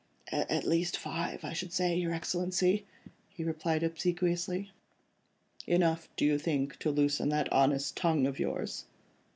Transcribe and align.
"At 0.31 0.63
least 0.65 0.97
five, 0.97 1.43
I 1.43 1.53
should 1.53 1.71
say, 1.71 1.95
your 1.95 2.11
Excellency," 2.11 2.87
he 3.29 3.43
replied 3.43 3.83
obsequiously. 3.83 4.71
"Enough, 5.67 6.09
do 6.17 6.25
you 6.25 6.39
think, 6.39 6.79
to 6.79 6.89
loosen 6.89 7.29
that 7.29 7.53
honest 7.53 7.95
tongue 7.95 8.25
of 8.25 8.39
yours?" 8.39 8.85